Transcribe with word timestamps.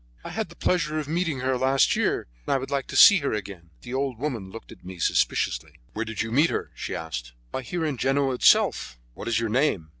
"I 0.23 0.31
had 0.31 0.49
the 0.49 0.55
pleasure 0.55 0.97
of 0.97 1.07
meeting 1.07 1.41
her 1.41 1.59
last 1.59 1.95
year, 1.95 2.25
and 2.47 2.55
I 2.55 2.59
should 2.59 2.71
like 2.71 2.87
to 2.87 2.95
see 2.95 3.17
her 3.19 3.33
again." 3.33 3.69
The 3.83 3.93
old 3.93 4.17
woman 4.17 4.49
looked 4.49 4.71
at 4.71 4.83
me 4.83 4.97
suspiciously. 4.97 5.73
"Where 5.93 6.05
did 6.05 6.23
you 6.23 6.31
meet 6.31 6.49
her?" 6.49 6.71
she 6.73 6.95
asked. 6.95 7.33
"Why, 7.51 7.61
here 7.61 7.85
in 7.85 7.97
Genoa 7.97 8.33
itself." 8.33 8.97
"What 9.13 9.27
is 9.27 9.39
your 9.39 9.49
name?" 9.49 9.89